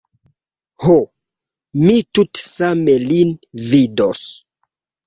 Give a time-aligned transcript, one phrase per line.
[0.85, 0.95] Ho,
[1.83, 3.39] mi tute same lin
[3.71, 4.29] vidos.